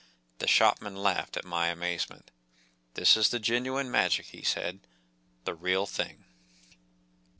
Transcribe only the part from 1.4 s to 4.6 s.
my amaze nent. “This is the genuine magic,” he